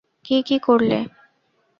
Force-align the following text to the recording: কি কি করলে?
কি 0.25 0.37
কি 0.43 0.57
করলে? 0.59 0.99